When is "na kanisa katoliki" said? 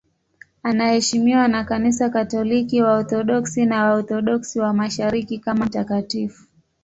1.47-2.81